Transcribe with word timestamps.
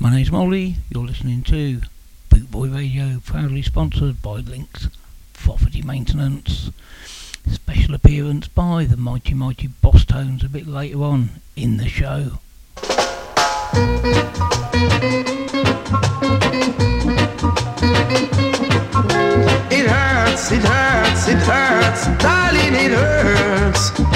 My 0.00 0.10
name's 0.12 0.30
Molly, 0.30 0.76
you're 0.90 1.04
listening 1.04 1.42
to 1.44 1.80
Bootboy 2.30 2.72
Radio, 2.72 3.18
proudly 3.24 3.62
sponsored 3.62 4.22
by 4.22 4.34
Links 4.36 4.86
Property 5.32 5.82
Maintenance. 5.82 6.70
Special 7.50 7.96
appearance 7.96 8.46
by 8.46 8.84
the 8.84 8.96
Mighty 8.96 9.34
Mighty 9.34 9.66
Bosstones 9.66 10.44
a 10.44 10.48
bit 10.48 10.68
later 10.68 11.02
on 11.02 11.30
in 11.56 11.78
the 11.78 11.88
show. 11.88 12.38
It 19.70 19.86
hurts, 19.88 20.52
it 20.52 20.62
hurts, 20.62 21.28
it 21.28 21.38
hurts, 21.38 22.06
darling, 22.22 22.74
it 22.74 22.92
hurts. 22.92 24.07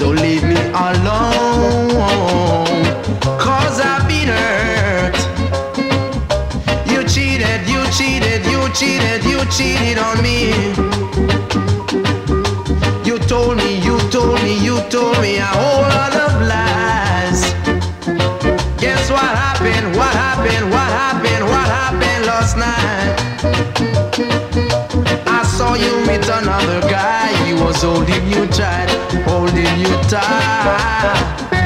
So 0.00 0.08
leave 0.08 0.42
me 0.44 0.56
alone. 0.72 1.90
Cause 3.38 3.82
I've 3.84 4.08
been 4.08 4.28
hurt. 4.28 5.14
You 6.88 7.04
cheated, 7.04 7.68
you 7.68 7.84
cheated, 7.92 8.46
you 8.46 8.66
cheated, 8.72 9.22
you 9.24 9.44
cheated 9.52 9.98
on 9.98 10.22
me. 10.22 10.54
You 13.04 13.18
told 13.28 13.58
me, 13.58 13.76
you 13.84 13.98
told 14.08 14.40
me, 14.42 14.56
you 14.64 14.80
told 14.88 15.20
me 15.20 15.36
a 15.36 15.44
whole 15.44 15.82
lot 15.82 16.14
of 16.16 16.32
lies. 16.48 17.52
Guess 18.80 19.10
what 19.10 19.30
happened? 19.44 19.94
What 19.98 20.14
happened? 20.14 20.70
What 20.70 20.88
happened? 21.04 21.44
What 21.44 21.68
happened 21.78 22.24
last 22.24 22.56
night? 22.56 23.16
I 25.26 25.42
saw 25.42 25.74
you 25.74 25.92
meet 26.06 26.26
another 26.26 26.80
guy 26.88 27.09
holding 27.82 28.26
you 28.28 28.46
tight, 28.48 28.90
holding 29.26 29.78
you 29.80 29.88
tight. 30.08 31.59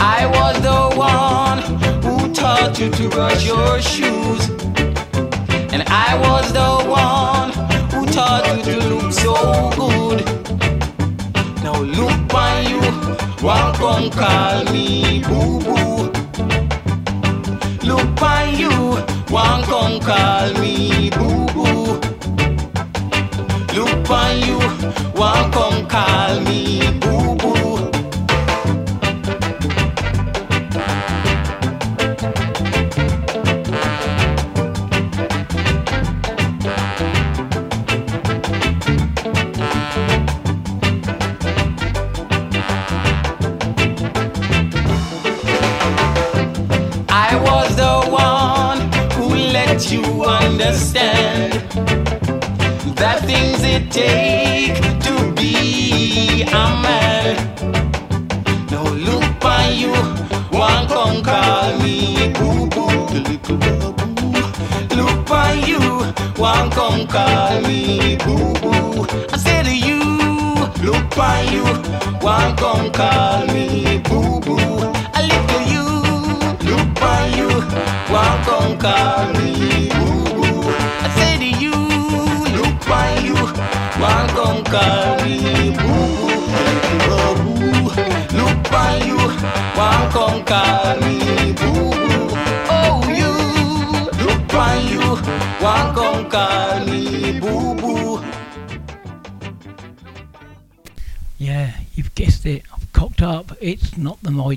I 0.00 0.26
was 0.26 0.60
the 0.62 0.96
one 0.96 1.58
who 2.02 2.32
taught 2.32 2.78
you 2.78 2.90
to 2.90 3.08
brush 3.08 3.46
your 3.46 3.80
shoes. 3.80 4.48
And 5.72 5.82
I 5.88 6.16
was 6.20 6.52
the 6.52 6.70
one 6.88 7.50
who 7.92 8.06
taught 8.06 8.46
you 8.56 8.62
to 8.64 8.88
look 8.94 9.12
so 9.12 9.34
good. 9.76 10.24
Now 11.62 11.80
look 11.80 12.34
on 12.34 12.64
you, 12.70 12.80
welcome, 13.42 14.10
call 14.10 14.64
me 14.72 15.22
boo 15.24 15.60
boo. 15.60 16.12
Look 17.86 18.22
on 18.22 18.56
you, 18.56 18.70
welcome, 19.30 20.00
call 20.00 20.52
me 20.60 21.10
boo 21.10 21.46
boo. 21.54 22.00
Look 23.74 24.10
on 24.10 24.38
you, 24.46 24.58
welcome, 25.14 25.86
call 25.88 26.40
me. 26.40 26.67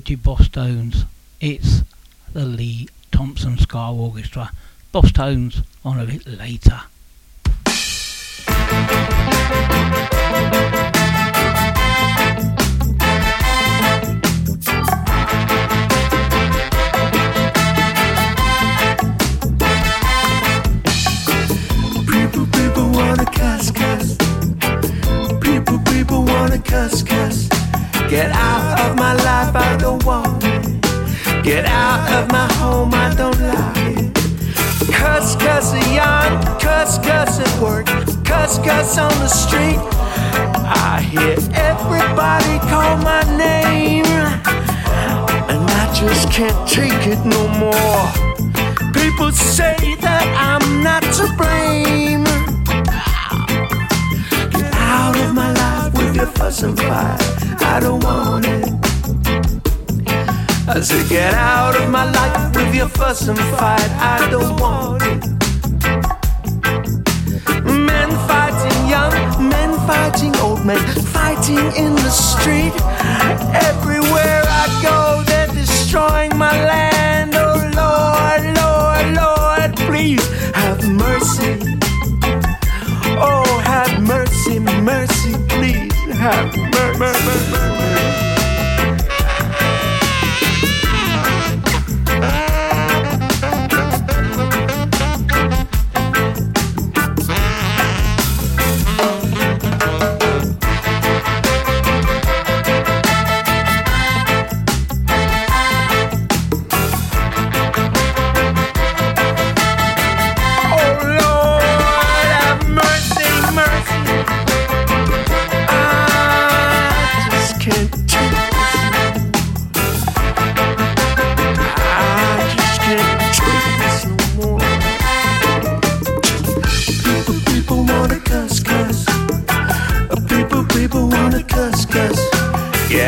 To 0.06 0.18
Boss 0.18 0.50
It's 1.40 1.84
the 2.34 2.46
Lee 2.46 2.88
Thompson 3.12 3.58
Ska 3.58 3.92
Orchestra. 3.92 4.50
Boss 4.92 5.12
on 5.86 6.00
a 6.00 6.06
bit 6.06 6.26
later. 6.26 6.82
And 63.28 63.38
fight. 63.38 63.90
I 64.00 64.30
don't 64.32 64.60
want 64.60 64.81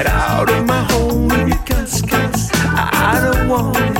Get 0.04 0.12
out 0.12 0.50
of 0.50 0.66
my 0.66 0.84
home 0.92 1.30
with 1.30 1.48
your 1.48 1.63
cuss, 1.63 2.02
cuss. 2.02 2.52
I, 2.54 3.22
don't 3.24 3.48
want 3.48 3.78
it. 3.78 3.98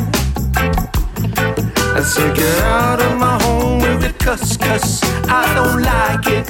I 1.96 2.02
said, 2.04 2.36
get 2.36 2.60
out 2.63 3.02
of 3.02 3.18
my 3.18 3.42
home 3.42 3.80
with 3.80 4.02
the 4.02 4.12
cuss 4.20 4.58
cuss. 4.58 5.02
I 5.30 5.54
don't 5.56 5.82
like 5.82 6.28
it. 6.28 6.46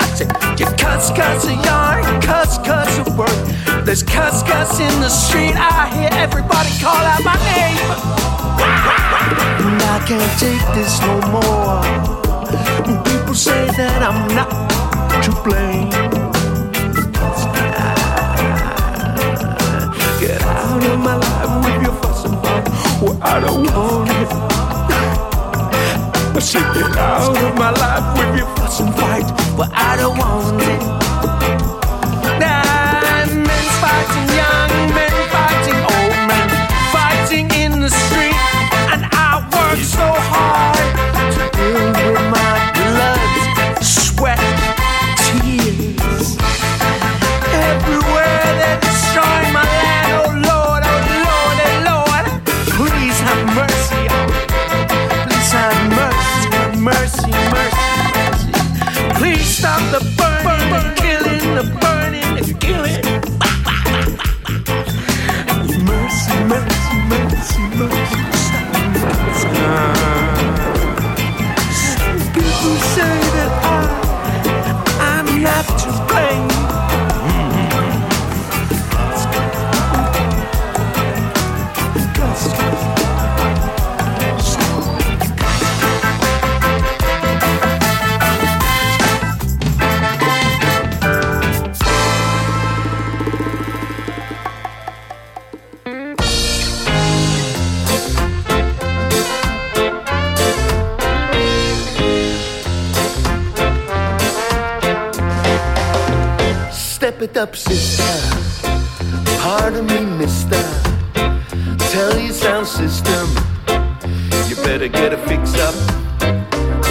I 0.00 0.06
said, 0.14 0.32
you 0.58 0.64
cuss 0.78 1.10
cuss 1.10 1.44
a 1.44 1.52
yard, 1.52 2.22
cuss 2.24 2.56
cuss 2.64 2.96
a 2.96 3.04
work. 3.14 3.84
There's 3.84 4.02
cuss 4.02 4.42
cuss 4.42 4.80
in 4.80 5.00
the 5.02 5.10
street. 5.10 5.52
I 5.54 5.90
hear 5.92 6.08
everybody 6.12 6.70
call 6.80 6.96
out 6.96 7.22
my 7.24 7.36
name. 7.44 7.76
And 9.68 9.82
I 9.82 10.02
can't 10.08 10.32
take 10.40 10.64
this 10.72 10.98
no 11.02 11.20
more. 11.28 11.82
People 13.04 13.34
say 13.34 13.66
that 13.76 14.00
I'm 14.02 14.34
not 14.34 14.48
to 15.24 15.30
blame. 15.44 16.25
Of 20.96 21.02
my 21.04 21.16
life 21.16 21.64
with 21.64 21.82
your 21.82 21.94
fuss 22.00 22.24
and 22.24 22.36
fight. 22.42 22.68
Well, 23.02 23.18
I 23.22 23.40
don't 23.40 23.64
want 23.74 24.10
it. 24.10 24.28
I 26.36 26.40
said, 26.40 26.74
get 26.74 26.96
out 26.96 27.36
of 27.36 27.54
my 27.58 27.70
life 27.70 28.18
with 28.18 28.38
your 28.38 28.56
fuss 28.56 28.80
and 28.80 28.94
fight. 28.94 29.24
Well, 29.58 29.70
I 29.72 29.96
don't 29.96 30.16
want 30.16 30.62
it. 30.62 31.35
Up, 107.36 107.54
sister. 107.54 108.02
Pardon 109.40 109.84
me, 109.86 110.00
mister. 110.16 110.62
Tell 111.92 112.18
your 112.18 112.32
sound 112.32 112.66
system. 112.66 113.28
You 114.48 114.56
better 114.64 114.88
get 114.88 115.12
a 115.12 115.18
fix 115.18 115.54
up. 115.56 115.74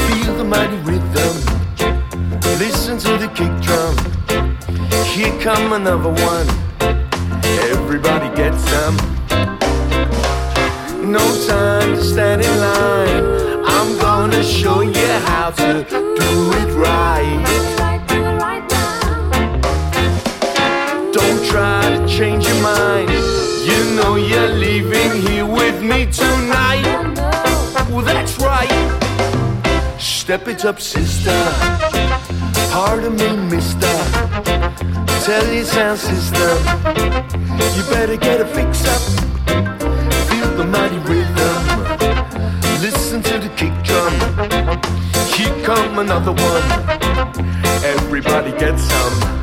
Feel 0.05 0.35
the 0.35 0.43
mighty 0.43 0.77
rhythm. 0.89 1.35
Listen 2.59 2.99
to 2.99 3.17
the 3.17 3.27
kick 3.33 3.53
drum. 3.65 3.95
Here 5.15 5.35
come 5.41 5.73
another 5.73 6.09
one. 6.09 6.34
Up, 30.65 30.81
sister. 30.81 31.31
Pardon 32.71 33.15
me, 33.15 33.35
mister. 33.55 33.93
Tell 35.23 35.53
your 35.53 35.63
sound 35.63 35.99
sister. 35.99 36.49
You 37.75 37.83
better 37.91 38.17
get 38.17 38.41
a 38.41 38.45
fix 38.45 38.83
up. 38.87 39.01
Feel 40.29 40.49
the 40.55 40.65
mighty 40.65 40.97
rhythm. 41.09 41.61
Listen 42.81 43.21
to 43.21 43.37
the 43.37 43.49
kick 43.55 43.73
drum. 43.83 44.13
Here 45.35 45.65
come 45.65 45.99
another 45.99 46.31
one. 46.31 46.63
Everybody 47.83 48.51
get 48.53 48.79
some. 48.79 49.34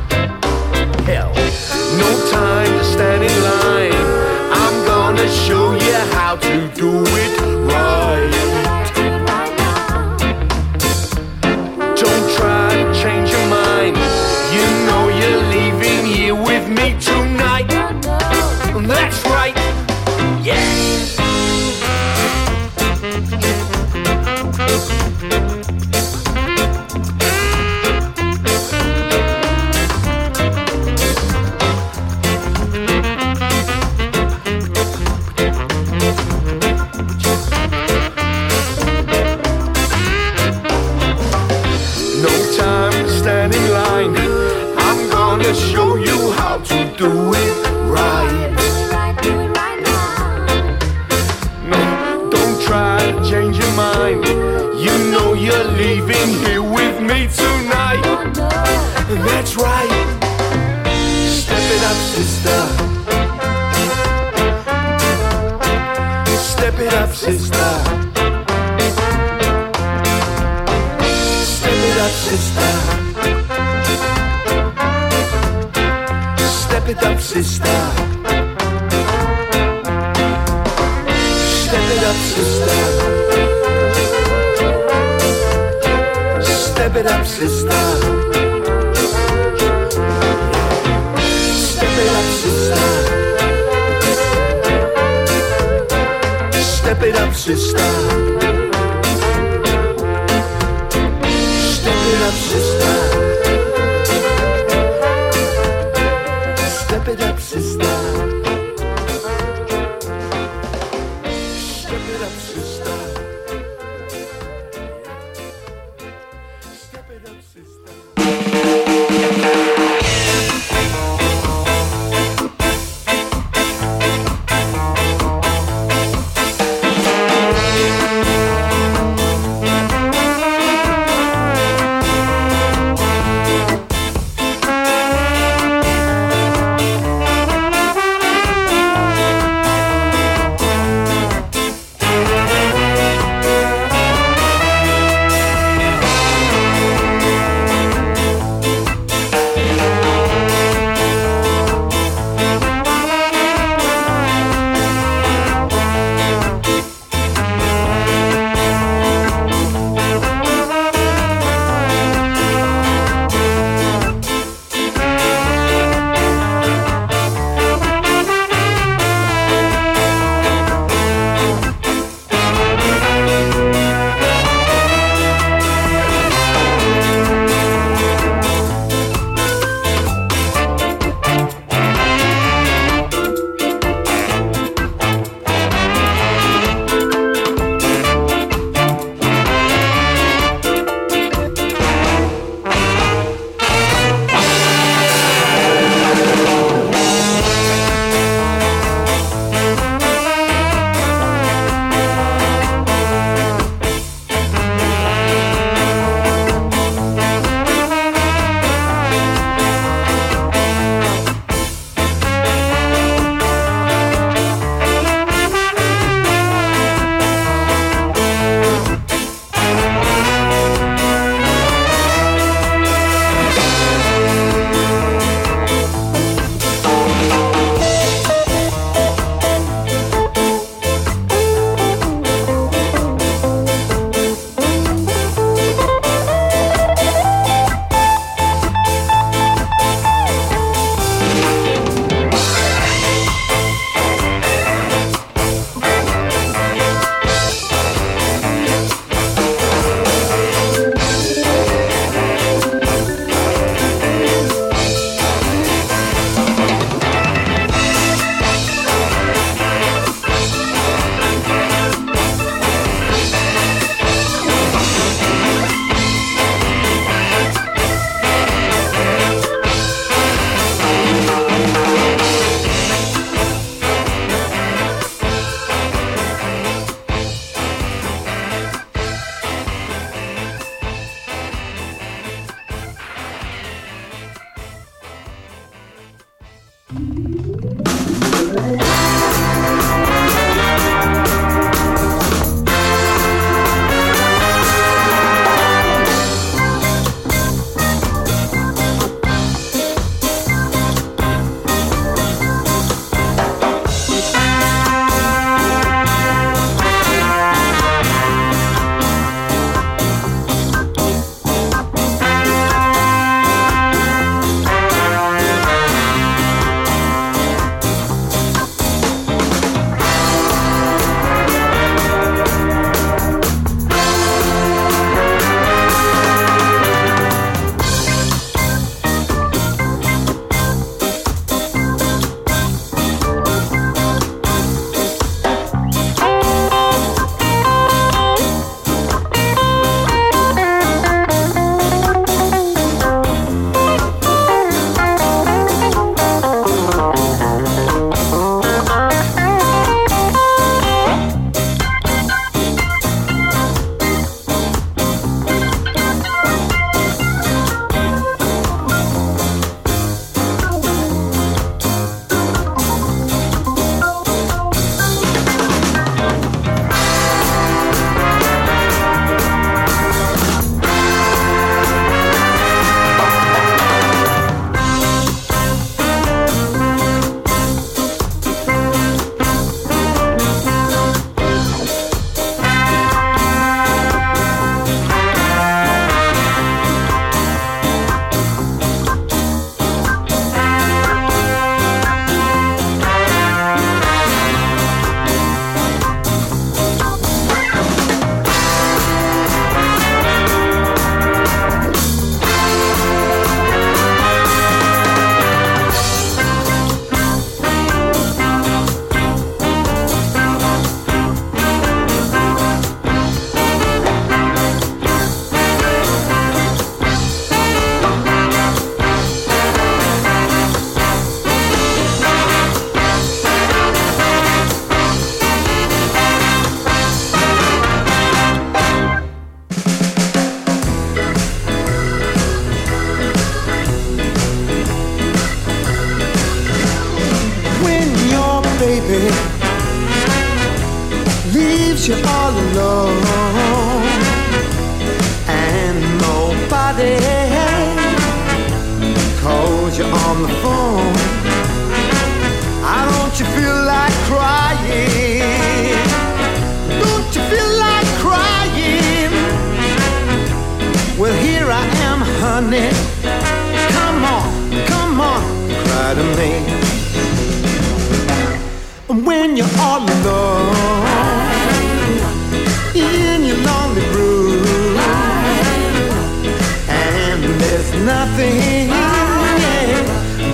nothing 478.05 478.89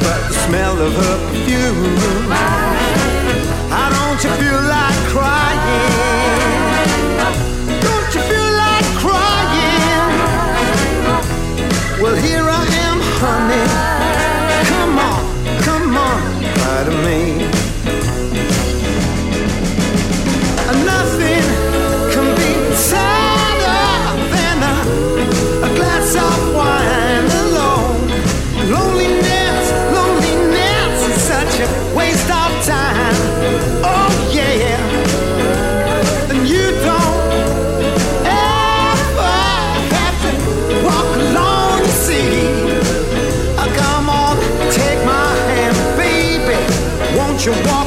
but 0.05 0.19
the 0.27 0.33
smell 0.45 0.79
of 0.79 0.93
her 0.93 1.17
perfume. 1.27 2.29
How 3.69 3.89
don't 3.89 4.23
you 4.23 4.31
feel 4.41 4.61
like 4.69 4.95
crying? 5.09 5.48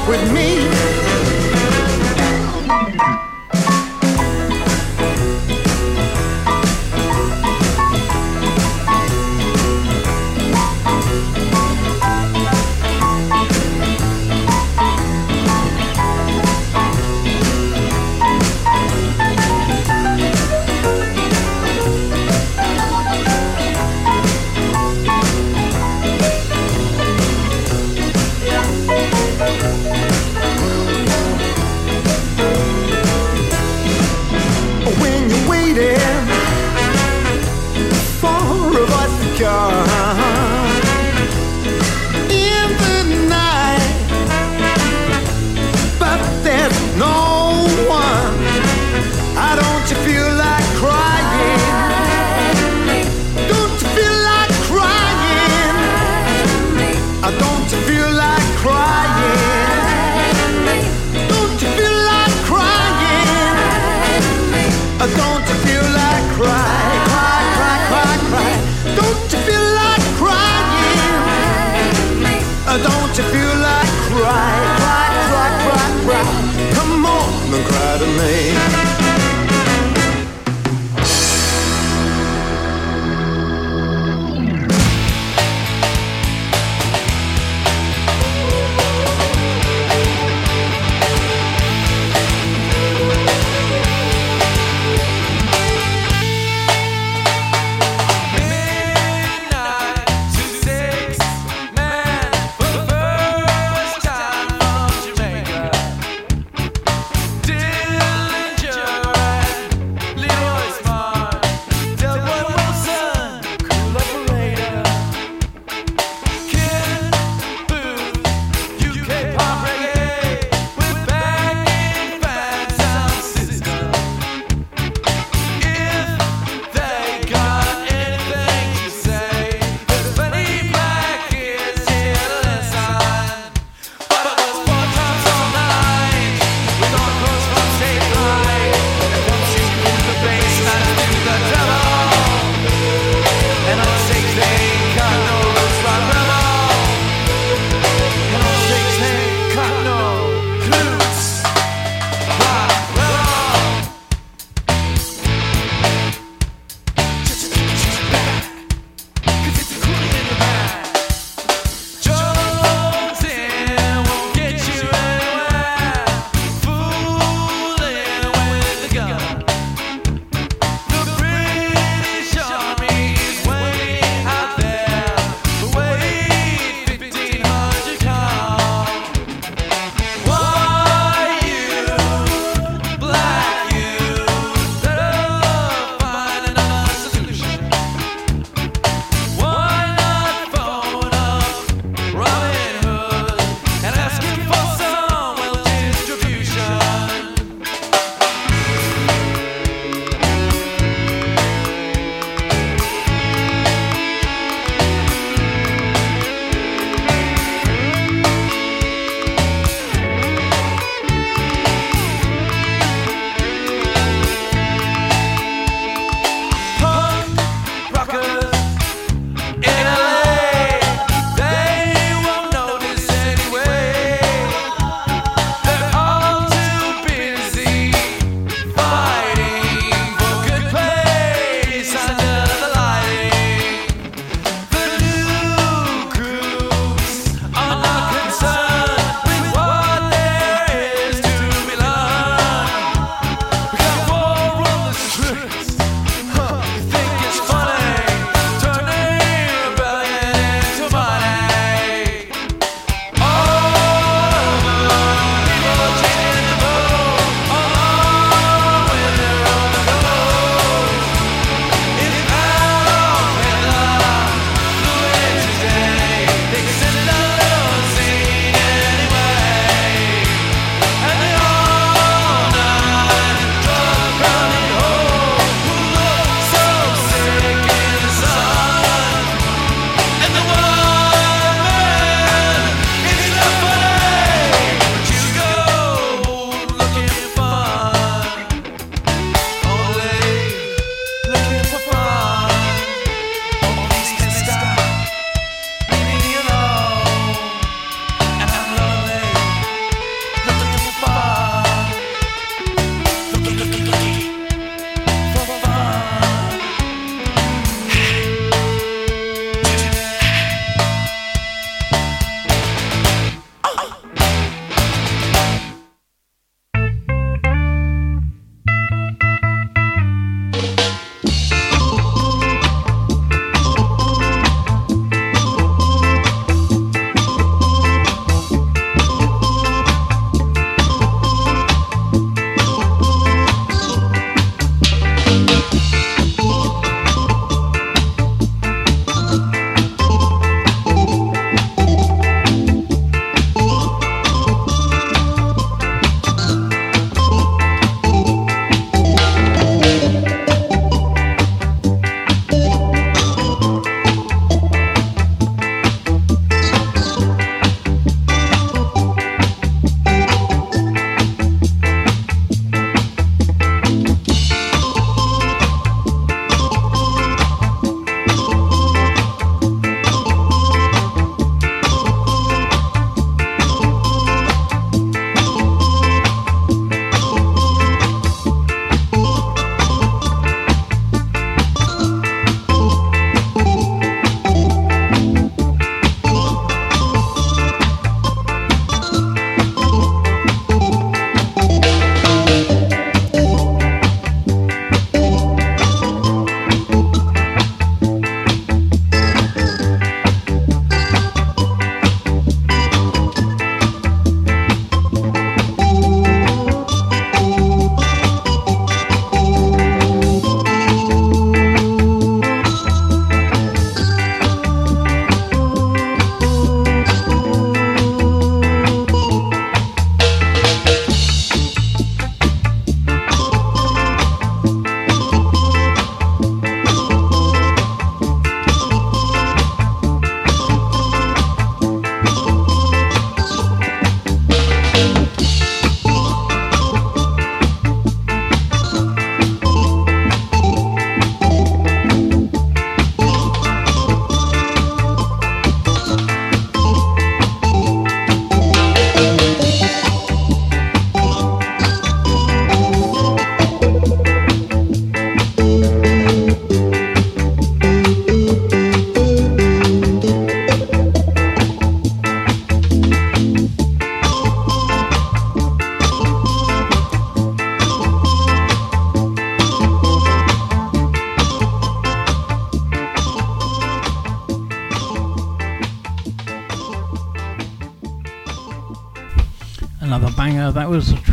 with 0.09 0.33
me. 0.33 0.42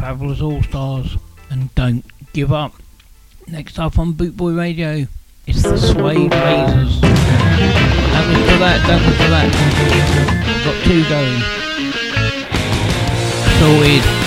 Travelers 0.09 0.41
All 0.41 0.63
Stars 0.63 1.17
and 1.51 1.75
Don't 1.75 2.03
Give 2.33 2.51
Up. 2.51 2.73
Next 3.45 3.77
up 3.77 3.99
on 3.99 4.13
Bootboy 4.13 4.57
Radio, 4.57 5.05
it's 5.45 5.61
the 5.61 5.77
Suede. 5.77 6.31
That 6.31 6.75
was 6.75 6.95
for 6.95 8.57
that, 8.57 8.81
was 9.05 9.15
for 9.17 9.29
that. 9.29 9.53
Got 10.65 10.83
two 10.83 11.03
going. 11.09 11.41
Sorted. 14.03 14.18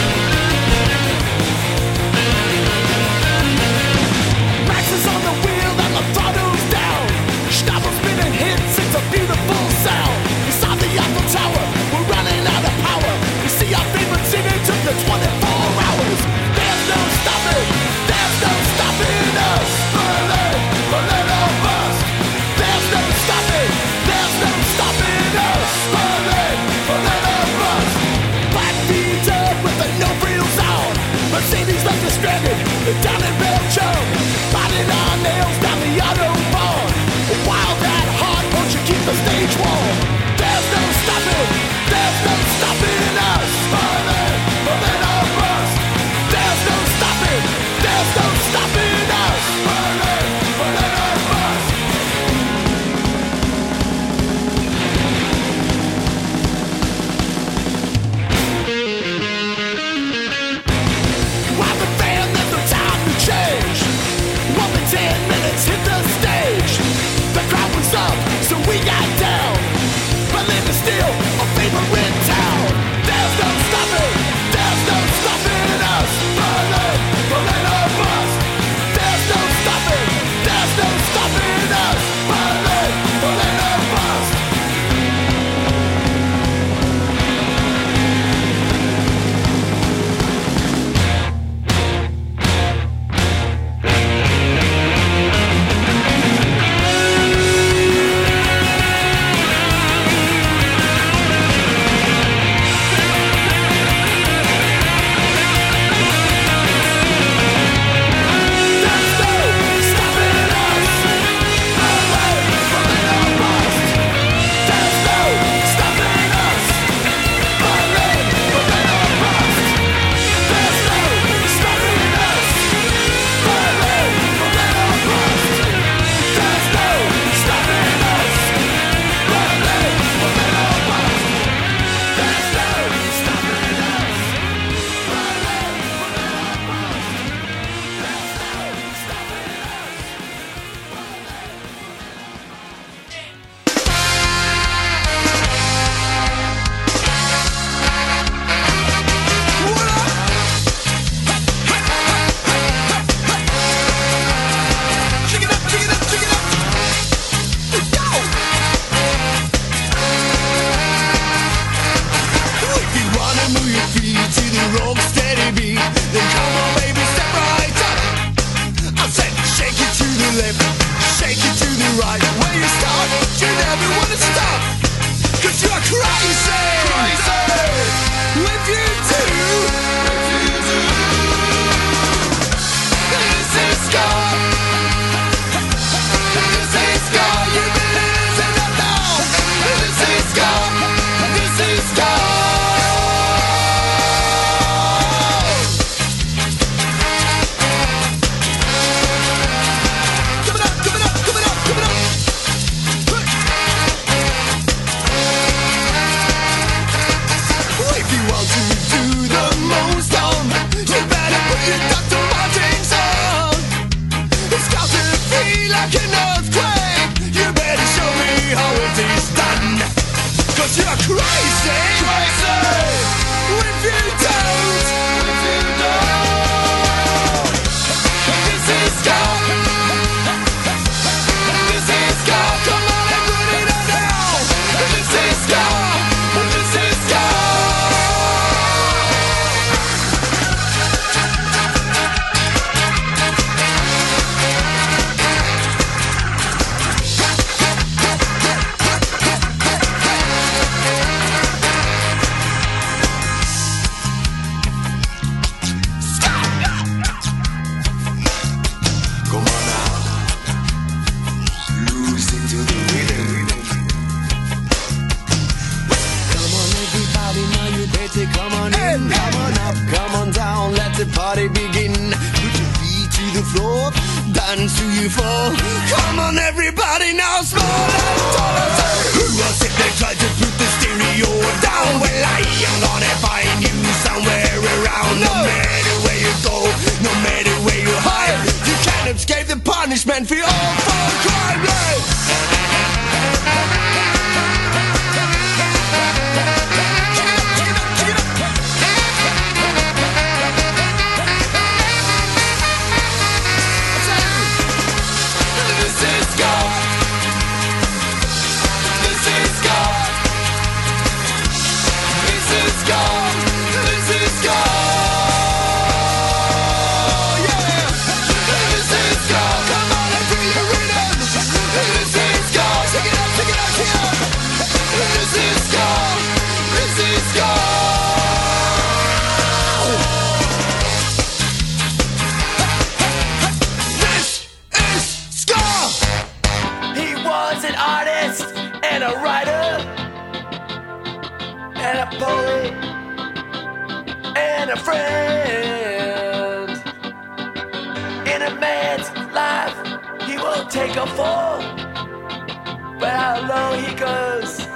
Low 353.46 353.72
he 353.74 353.94
goes, 353.94 354.66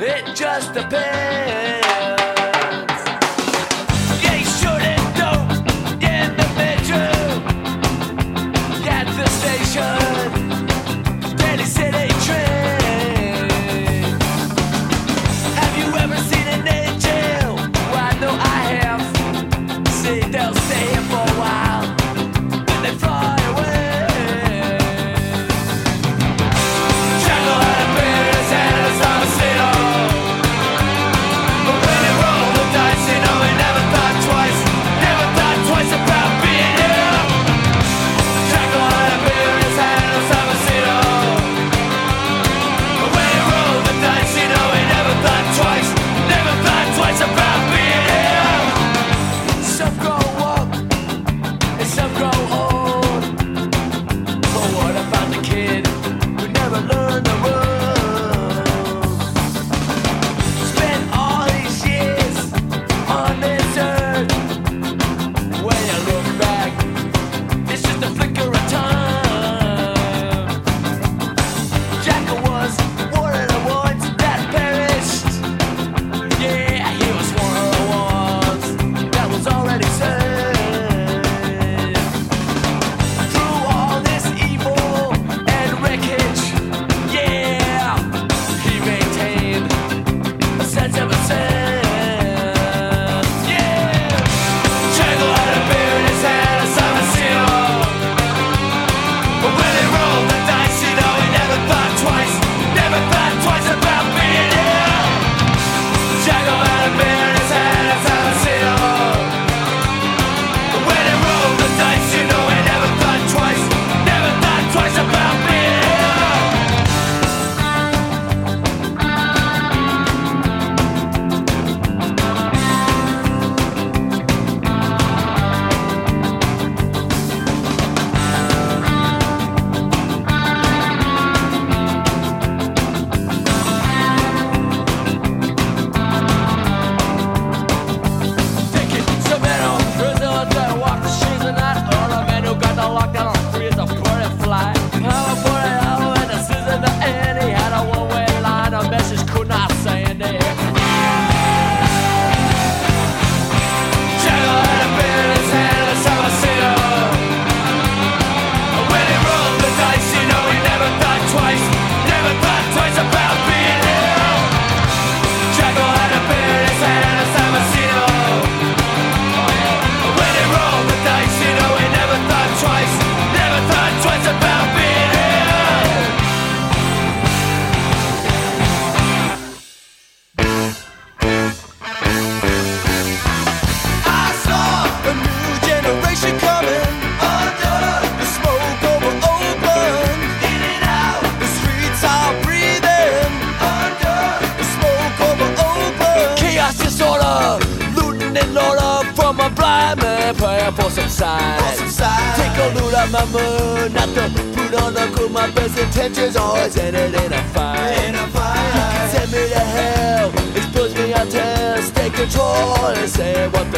it 0.00 0.36
just 0.36 0.74
depends. 0.74 2.19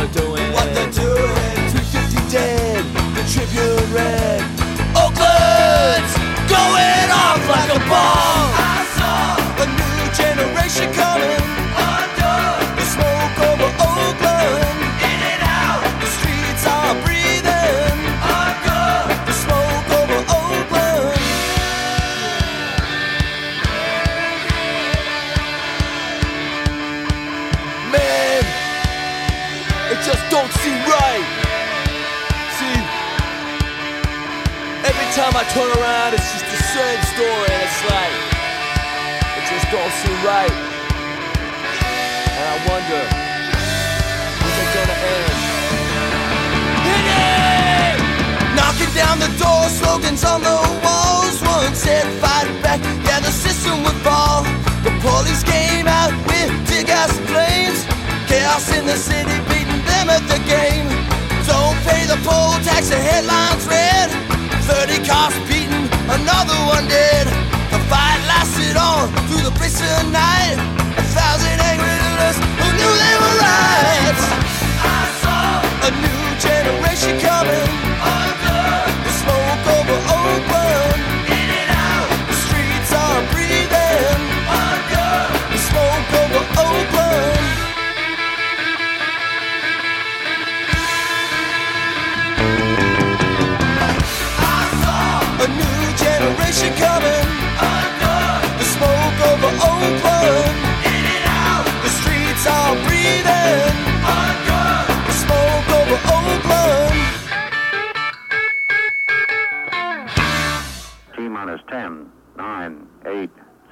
Doing. 0.09 0.51
Right. 40.25 40.55
And 42.31 42.47
I 42.47 42.57
wonder, 42.70 43.03
when's 44.39 44.59
it 44.62 44.70
gonna 44.75 44.99
end? 45.14 45.39
Hit 46.87 47.07
it! 47.11 47.99
Knocking 48.55 48.93
down 48.95 49.18
the 49.18 49.31
door, 49.39 49.66
slogans 49.68 50.25
on 50.25 50.43
the 50.43 50.59
walls. 50.83 51.43
One 51.43 51.75
said, 51.75 52.07
fight 52.23 52.47
back, 52.62 52.81
yeah, 53.03 53.18
the 53.18 53.33
system 53.33 53.83
would 53.83 53.99
fall. 54.07 54.45
The 54.87 54.95
police 55.03 55.43
came 55.43 55.87
out 55.89 56.14
with 56.27 56.51
tear 56.68 56.85
gas 56.85 57.11
flames. 57.27 57.83
Chaos 58.31 58.70
in 58.77 58.87
the 58.87 58.97
city, 58.97 59.37
beating 59.51 59.83
them 59.91 60.07
at 60.07 60.23
the 60.31 60.39
game. 60.47 60.87
Don't 61.51 61.79
pay 61.83 62.07
the 62.07 62.18
poll 62.23 62.55
tax, 62.62 62.91
the 62.91 63.01
headlines 63.01 63.66
read. 63.66 64.11
30 64.70 65.03
cops 65.05 65.39
beaten, 65.51 65.83
another 66.07 66.59
one 66.70 66.87
dead. 66.87 67.27
The 67.75 67.81
fight 67.91 68.11
lasted 68.33 68.76
on 68.76 69.09
through 69.28 69.45
the 69.49 69.55
blistering 69.59 70.11
night. 70.11 70.57
A 71.03 71.05
thousand 71.16 71.59
angry 71.70 71.97
leaders 72.05 72.37
who 72.61 72.68
knew 72.78 72.93
they 73.05 73.14
were 73.22 73.37
right. 73.45 74.18
I 74.97 75.03
saw 75.22 75.45
a 75.89 75.91
new 76.05 76.22
generation 76.47 77.20
coming. 77.20 77.91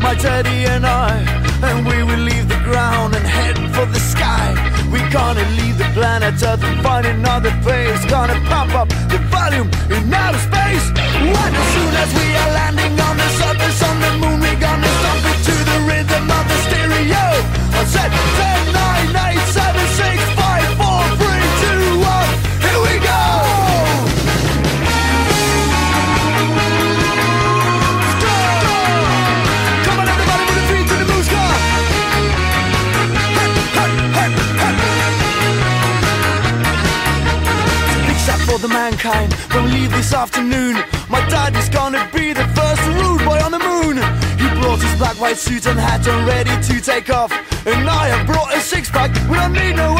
my 0.00 0.14
daddy 0.14 0.64
and 0.64 0.86
I, 0.86 1.12
and 1.62 1.86
we 1.86 2.02
will 2.02 2.24
leave 2.24 2.48
the 2.48 2.60
ground 2.64 3.14
and 3.14 3.26
head 3.26 3.56
for 3.74 3.84
the 3.84 4.00
sky. 4.00 4.48
We're 4.90 5.10
gonna 5.10 5.44
leave 5.60 5.76
the 5.76 5.84
planet 5.92 6.42
Earth 6.42 6.64
and 6.64 6.80
find 6.82 7.04
another 7.06 7.52
place. 7.60 8.02
Gonna 8.06 8.40
pump 8.48 8.74
up 8.74 8.88
the 9.12 9.18
volume 9.28 9.68
in 9.92 10.12
outer 10.14 10.38
space. 10.38 10.86
Right 11.36 11.54
as 11.62 11.68
soon 11.74 11.92
as 12.02 12.10
we 12.18 12.26
are 12.40 12.50
landing 12.60 12.94
on 12.98 13.16
the 13.16 13.28
surface 13.40 13.82
on 13.82 13.96
the 14.00 14.12
moon, 14.22 14.40
we're 14.40 14.60
gonna 14.60 14.92
stomp 14.98 15.24
it 15.32 15.38
to 15.48 15.54
the 15.70 15.78
rhythm 15.90 16.24
of 16.30 16.44
the 16.48 16.58
stereo. 16.66 17.24
I 17.76 17.84
said 17.84 18.71
mankind. 38.82 39.32
We 39.54 39.60
leave 39.76 39.92
this 39.92 40.12
afternoon, 40.12 40.74
my 41.08 41.22
dad 41.28 41.54
is 41.54 41.68
gonna 41.68 42.02
be 42.12 42.32
the 42.32 42.46
first 42.58 42.82
rude 42.98 43.22
boy 43.28 43.38
on 43.46 43.52
the 43.52 43.62
moon. 43.70 43.96
He 44.42 44.48
brought 44.58 44.80
his 44.82 44.94
black 44.98 45.16
white 45.20 45.38
suit 45.38 45.66
and 45.66 45.78
hat 45.78 46.04
and 46.08 46.26
ready 46.26 46.54
to 46.68 46.74
take 46.80 47.08
off. 47.08 47.30
And 47.64 47.88
I 47.88 48.08
have 48.12 48.26
brought 48.26 48.50
a 48.52 48.60
six 48.60 48.90
pack. 48.90 49.10
We 49.30 49.36
don't 49.36 49.52
need 49.52 49.76
no 49.76 49.91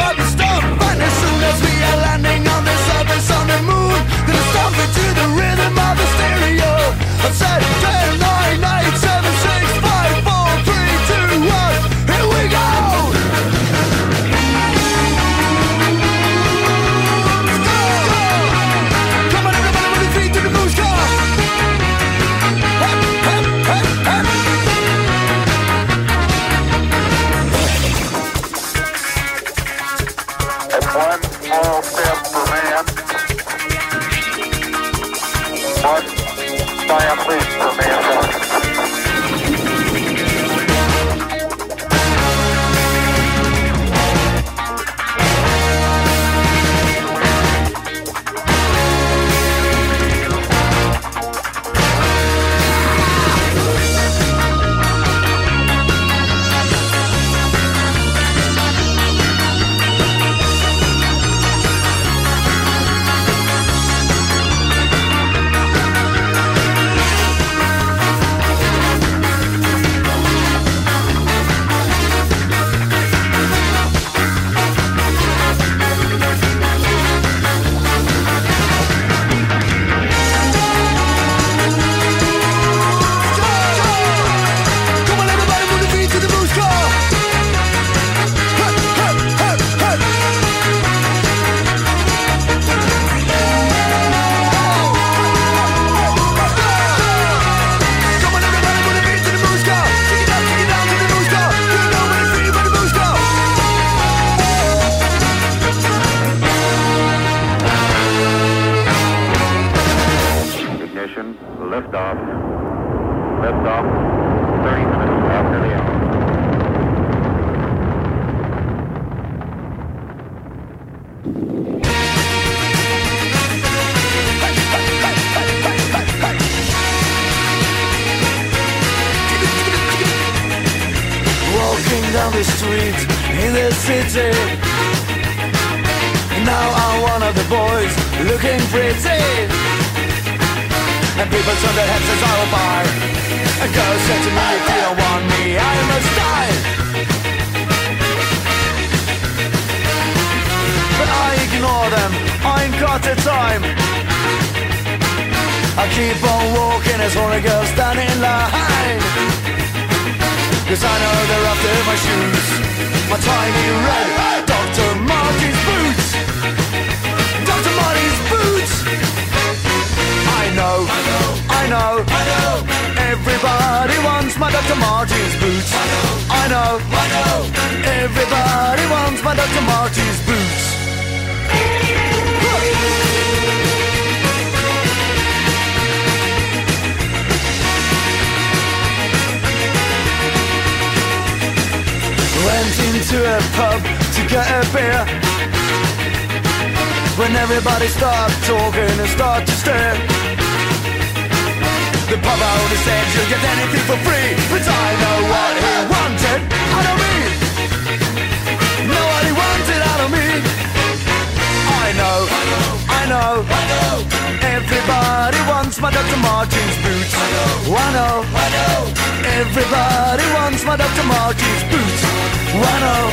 know 222.83 223.03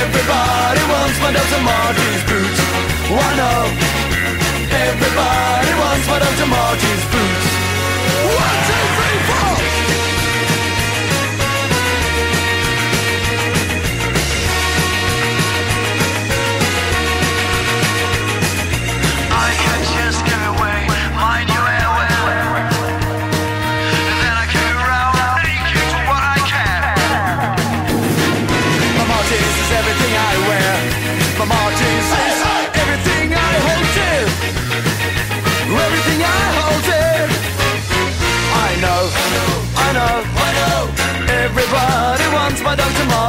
Everybody 0.00 0.82
wants 0.92 1.16
my 1.24 1.30
Dr. 1.36 1.62
Marty's 1.68 2.22
boots 2.28 2.60
One, 3.08 3.36
know 3.40 3.62
Everybody 4.86 5.72
wants 5.82 6.06
my 6.10 6.18
Dr. 6.24 6.48
Marty's 6.54 7.04
boots 7.12 7.48
One, 8.40 8.58
two, 8.68 8.84
three, 8.96 9.20
four! 9.28 9.81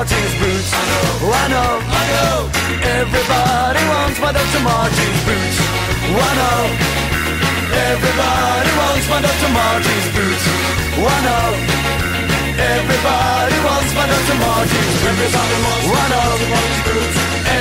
Martens 0.03 0.35
boots. 0.35 0.67
I 0.75 0.83
know, 0.83 1.31
I 1.31 1.47
know, 1.47 1.71
I 1.79 2.03
know. 2.11 2.51
Everybody 2.99 3.81
wants 3.87 4.19
my 4.19 4.35
Dr. 4.35 4.59
Martens 4.67 5.19
boots. 5.23 5.57
I 6.11 6.31
know. 6.39 6.59
Everybody 7.71 8.71
wants 8.83 9.07
my 9.07 9.23
Dr. 9.23 9.51
Martens 9.55 10.07
boots. 10.11 10.43
I 10.99 11.19
know. 11.23 11.55
Everybody 12.51 13.57
wants 13.63 13.91
my 13.95 14.03
Dr. 14.11 14.35
Martens 14.43 14.95
boots. 15.07 15.35
I 15.39 16.03
know. 16.11 16.35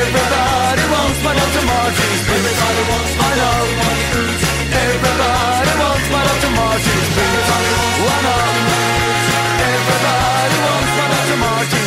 Everybody 0.02 0.82
wants 0.90 1.22
my 1.22 1.32
Dr. 1.38 1.62
Martens 1.62 2.22
boots. 2.26 2.58
I 2.58 3.30
know. 3.38 3.62
Everybody 4.82 5.74
wants 5.78 6.06
my 6.10 6.22
Dr. 6.26 6.50
Martens 6.58 7.08
boots. 7.14 7.46
I 7.54 8.18
know. 8.26 8.42
Everybody 9.62 10.56
wants 10.66 10.90
my 10.98 11.06
Dr. 11.06 11.38
Martens 11.38 11.70
boots. 11.70 11.81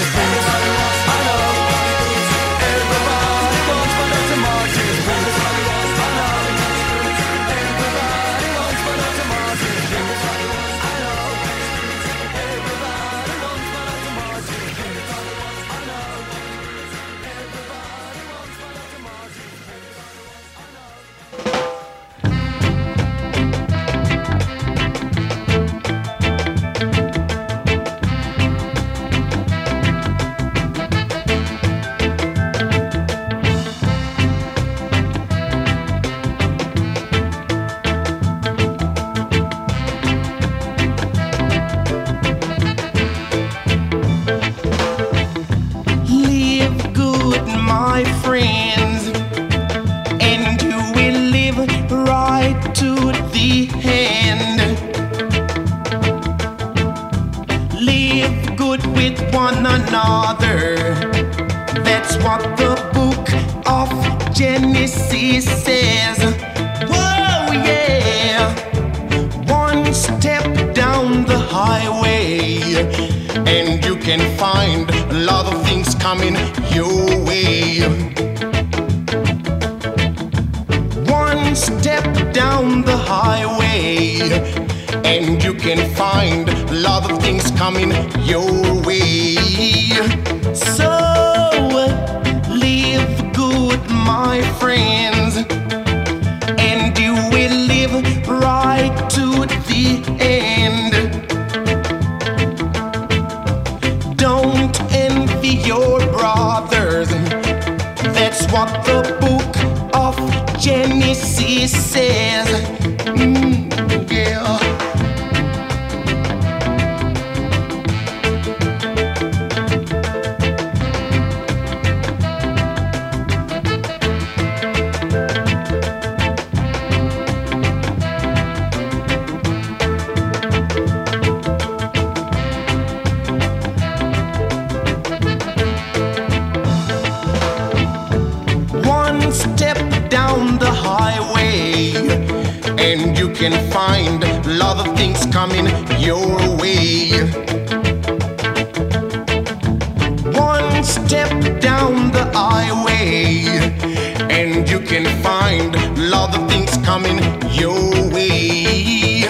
coming 156.85 157.17
your 157.51 157.81
way. 158.13 159.23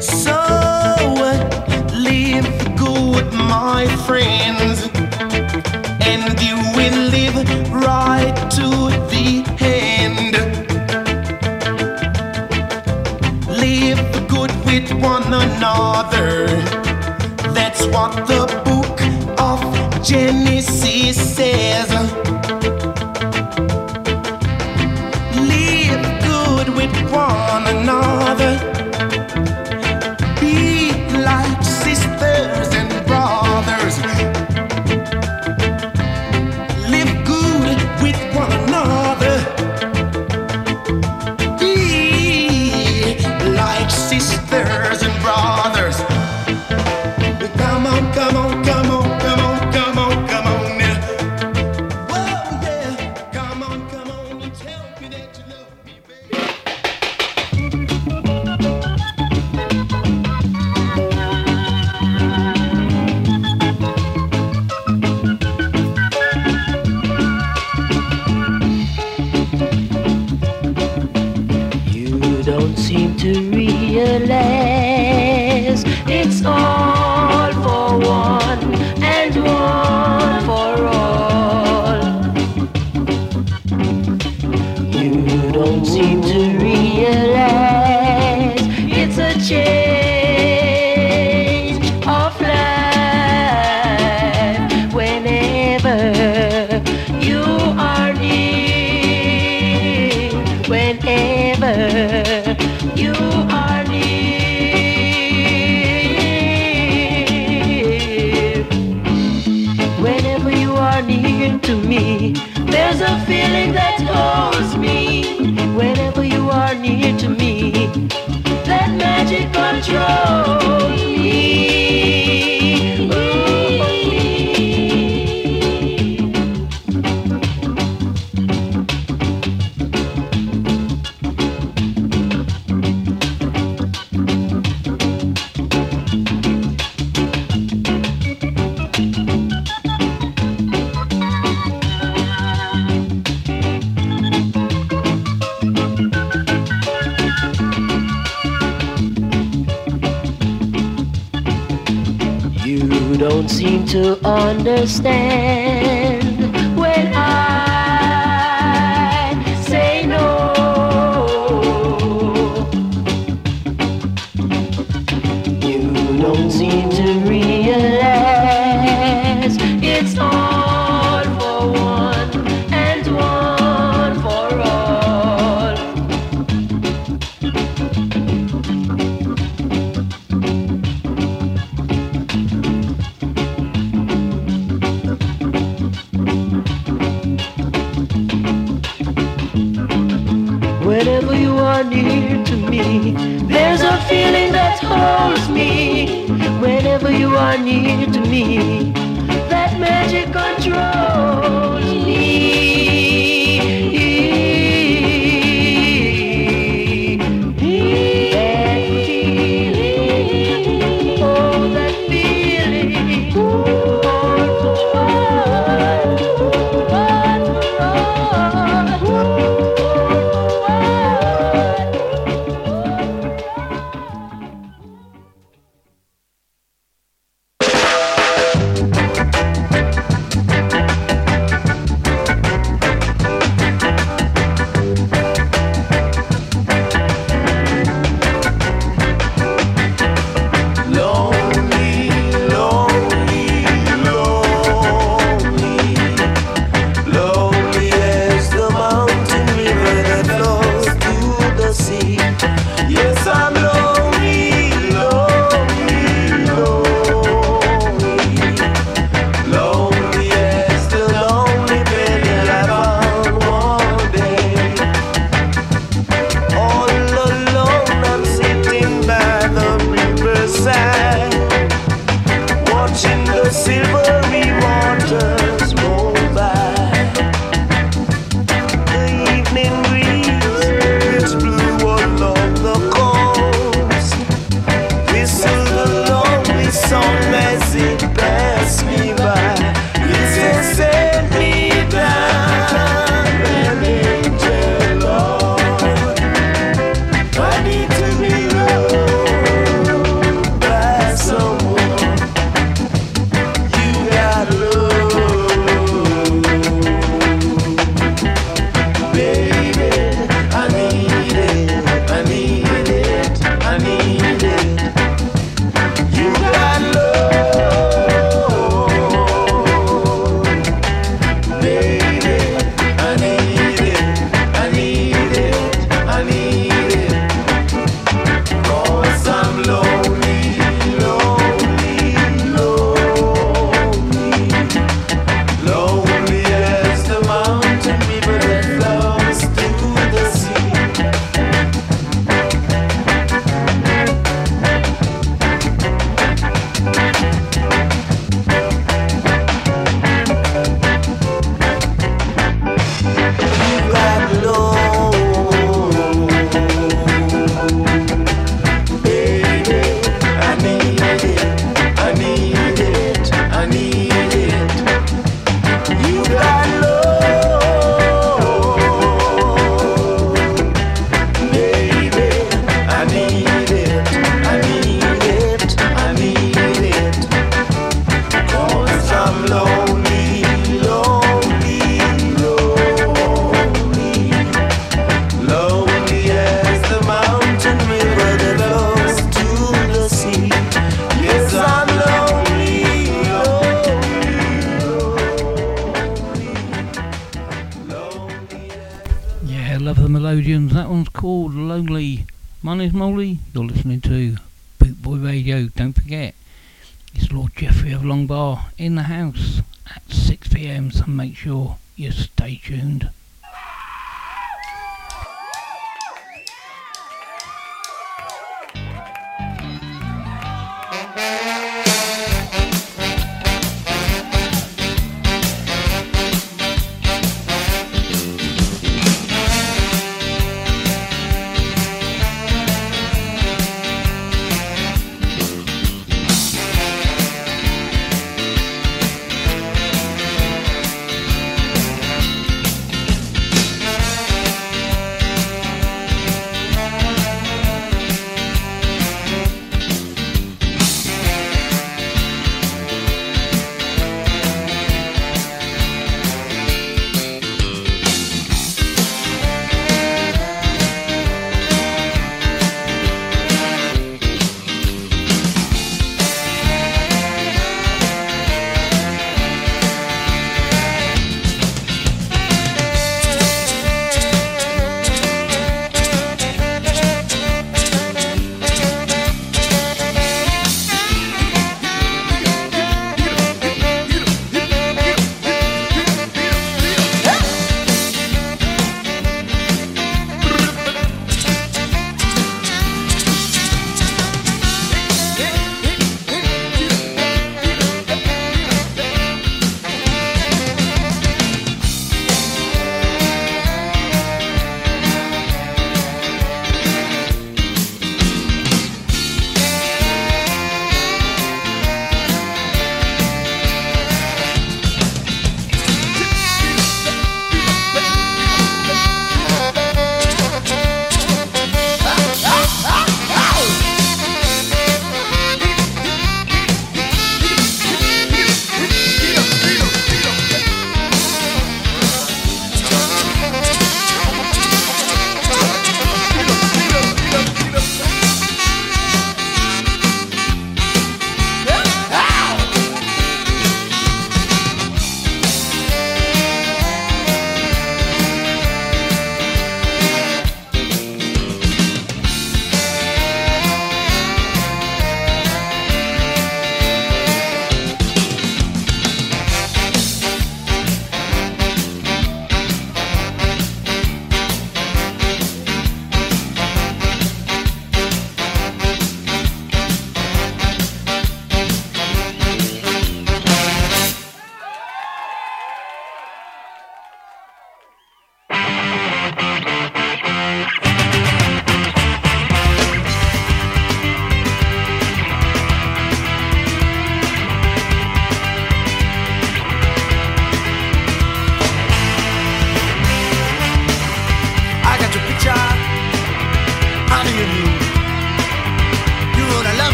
So 0.00 0.36
live 1.94 2.46
good, 2.76 3.32
my 3.32 3.86
friends, 4.06 4.86
and 6.12 6.38
you 6.42 6.56
will 6.76 7.00
live 7.16 7.36
right 7.72 8.36
to 8.58 8.68
the 9.12 9.28
end. 9.60 10.34
Live 13.48 14.02
good 14.28 14.52
with 14.66 14.92
one 15.02 15.32
another. 15.32 16.48
That's 17.56 17.86
what 17.86 18.12
the 18.26 18.44
book 18.68 19.00
of 19.40 19.60
Genesis 20.04 21.16
says. 21.36 22.29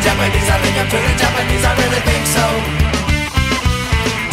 Turning 0.00 0.16
Japanese, 0.16 0.48
I 0.48 0.56
think 0.64 0.76
I'm 0.80 0.88
turning 0.88 1.18
Japanese, 1.20 1.60
I 1.60 1.72
really 1.76 2.00
think 2.08 2.24
so. 2.24 2.46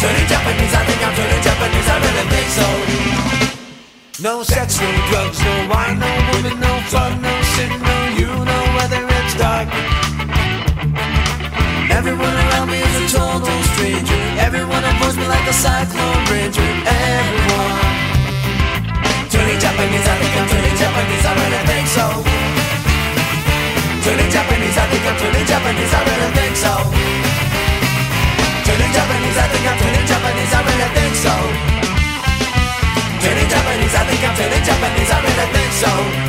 Turning 0.00 0.26
Japanese, 0.32 0.72
I 0.72 0.82
think 0.88 1.00
I'm 1.04 1.12
turning 1.12 1.42
Japanese, 1.44 1.88
I 1.92 1.96
really 2.08 2.26
think 2.32 2.48
so. 2.56 2.68
No 4.24 4.42
sex, 4.42 4.80
no 4.80 4.88
drugs, 5.12 5.36
no 5.44 5.68
wine, 5.68 6.00
no 6.00 6.08
women, 6.32 6.56
no 6.56 6.72
fun, 6.88 7.20
no 7.20 7.28
sin, 7.52 7.68
no 7.84 7.96
you, 8.16 8.32
no 8.32 8.58
whether 8.80 9.04
it's 9.12 9.34
dark. 9.36 9.68
Everyone 11.92 12.32
around 12.32 12.72
me 12.72 12.80
is 12.80 13.12
a 13.12 13.18
total 13.20 13.60
stranger. 13.76 14.22
Everyone 14.40 14.80
avoids 14.80 15.20
me 15.20 15.28
like 15.28 15.44
a 15.44 15.52
cyclone 15.52 16.24
ranger. 16.32 16.64
Everyone. 16.88 17.76
Turning 19.28 19.60
Japanese, 19.60 20.06
I 20.08 20.16
think 20.16 20.32
I'm 20.32 20.48
turning 20.48 20.76
Japanese, 20.80 21.24
I 21.28 21.32
really 21.36 21.62
think 21.68 21.86
so. 21.92 22.06
Turning 24.08 24.32
Japanese 24.32 24.57
think 24.98 25.10
I'm 25.10 25.18
turning 25.18 25.46
Japanese, 25.46 25.94
I 25.94 26.00
really 26.02 26.30
think 26.34 26.56
so. 26.56 26.74
Turning 28.66 28.92
Japanese, 28.92 29.38
I 29.38 29.46
think 29.46 29.66
I'm 29.70 29.78
turning 29.78 30.06
Japanese, 30.10 30.52
I 30.52 30.60
really 30.66 30.90
think 30.98 31.14
so. 31.14 31.34
Turning 33.22 33.48
Japanese, 33.48 33.94
I 33.94 34.02
think 34.10 34.22
I'm 34.26 34.34
turning 34.34 34.64
Japanese, 34.66 35.10
I 35.10 35.18
really 35.22 35.46
think 35.54 35.72
so. 35.72 36.27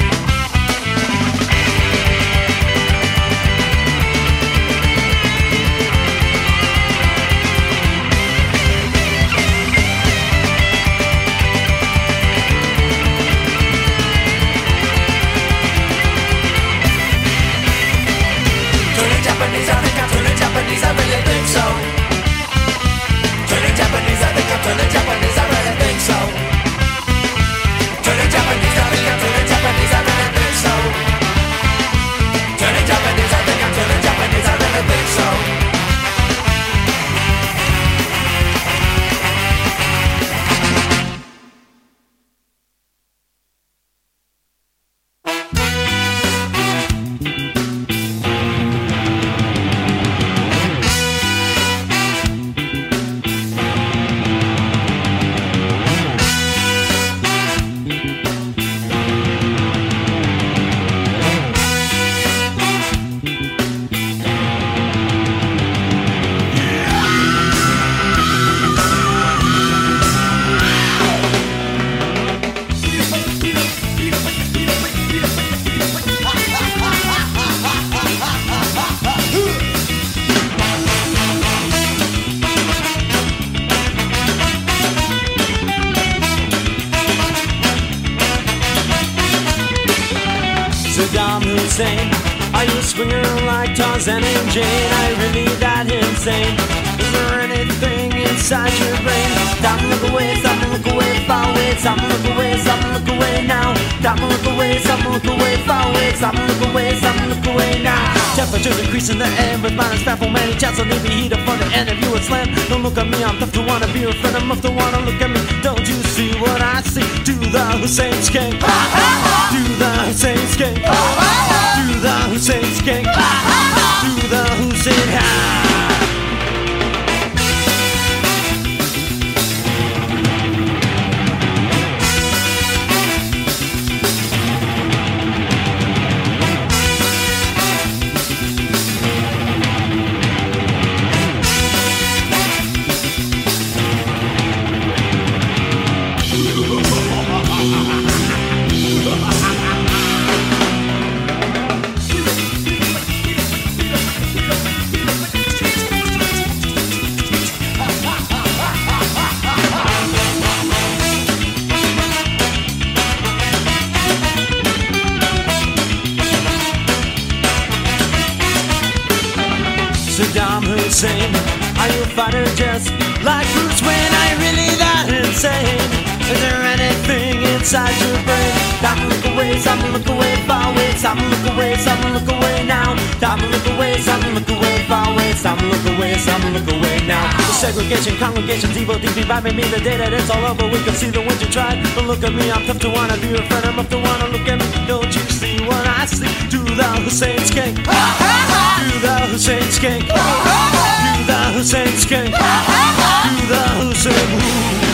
Inside 177.69 177.93
your 178.01 178.17
brain? 178.25 178.49
Stop 178.81 178.97
and 178.97 179.09
look 179.13 179.25
away, 179.29 179.53
stop 179.61 179.77
and 179.77 179.93
look 179.93 180.09
away, 180.09 180.33
far 180.49 180.73
away. 180.73 180.89
Stop 180.97 181.21
and 181.21 181.29
look 181.29 181.53
away, 181.53 181.77
stop 181.77 182.01
and 182.01 182.13
look 182.17 182.25
away 182.25 182.65
now. 182.65 182.97
Stop 183.21 183.37
and 183.45 183.51
look 183.51 183.67
away, 183.77 183.93
stop 184.01 184.23
and 184.25 184.33
look 184.33 184.49
away, 184.49 184.81
far 184.89 185.05
away. 185.13 185.33
Stop 185.33 185.61
and 185.61 185.69
look 185.69 185.85
away, 185.93 186.17
stop 186.17 186.41
and 186.41 186.53
look 186.57 186.65
away 186.65 186.97
now. 187.05 187.29
The 187.37 187.53
segregation, 187.53 188.17
congregations, 188.17 188.75
evil 188.75 188.97
deep 188.97 189.13
vibing 189.29 189.55
me 189.55 189.69
the 189.69 189.79
day 189.85 189.97
that 189.97 190.11
it's 190.13 190.31
all 190.31 190.43
over. 190.49 190.65
We 190.65 190.81
can 190.81 190.95
see 190.95 191.11
the 191.11 191.21
winter 191.21 191.45
tried. 191.45 191.77
But 191.93 192.05
look 192.05 192.23
at 192.23 192.33
me, 192.33 192.49
I'm 192.49 192.65
tough 192.65 192.79
to 192.79 192.89
wanna 192.89 193.17
be 193.21 193.37
your 193.37 193.45
friend. 193.45 193.65
I'm 193.69 193.75
tough 193.77 193.89
to 193.89 193.99
wanna 194.01 194.33
look 194.33 194.49
at 194.49 194.57
me. 194.57 194.65
Don't 194.89 195.13
you 195.13 195.21
see 195.29 195.61
what 195.69 195.85
I 195.85 196.09
see? 196.09 196.25
Do 196.49 196.65
the 196.65 196.89
Hussein 197.05 197.37
skank. 197.45 197.75
Do 197.85 198.97
the 198.97 199.15
Hussein 199.29 199.69
skank. 199.69 200.09
Do 200.09 201.21
the 201.29 201.39
Hussein 201.53 201.93
skank. 202.01 202.33
Do 202.33 203.35
the 203.45 203.61
Hussein. 203.77 204.29
Ooh. 204.41 204.88